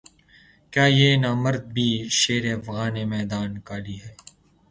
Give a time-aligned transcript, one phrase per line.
[0.73, 1.87] کہ یہ نامرد بھی
[2.19, 4.13] شیر افگنِ میدانِ قالی ہے